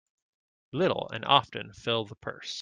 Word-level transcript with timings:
Little 0.73 1.09
and 1.13 1.23
often 1.25 1.73
fill 1.73 2.05
the 2.05 2.15
purse. 2.15 2.49